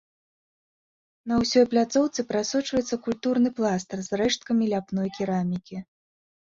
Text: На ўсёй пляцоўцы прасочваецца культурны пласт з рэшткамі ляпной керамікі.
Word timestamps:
На 1.31 1.37
ўсёй 1.41 1.65
пляцоўцы 1.73 2.19
прасочваецца 2.33 2.95
культурны 3.09 3.49
пласт 3.61 3.89
з 4.11 4.23
рэшткамі 4.25 4.63
ляпной 4.75 5.07
керамікі. 5.21 5.77